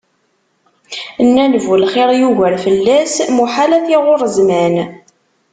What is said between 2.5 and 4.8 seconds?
fell-as, muḥal ad t-iɣurr zzman.